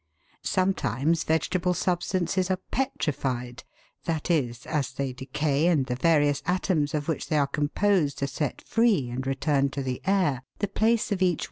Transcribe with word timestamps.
Sometimes 0.41 1.23
vegetable 1.23 1.75
substances 1.75 2.49
are 2.49 2.57
petrified, 2.71 3.63
that 4.05 4.31
is, 4.31 4.65
as 4.65 4.93
they 4.93 5.13
decay 5.13 5.67
and 5.67 5.85
the 5.85 5.93
various 5.95 6.41
atoms 6.47 6.95
of 6.95 7.07
which 7.07 7.27
they 7.27 7.37
are 7.37 7.45
com 7.45 7.69
posed 7.69 8.23
are 8.23 8.25
set 8.25 8.63
free 8.63 9.11
and 9.11 9.27
returned 9.27 9.71
to 9.73 9.83
the 9.83 10.01
air, 10.07 10.41
the 10.57 10.67
place 10.67 11.11
of 11.11 11.13
each 11.13 11.13
DECAY 11.13 11.13
OF 11.13 11.19
VEGETABLE 11.19 11.33
MATTER. 11.33 11.39